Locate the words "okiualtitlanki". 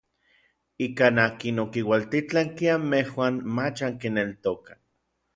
1.63-2.69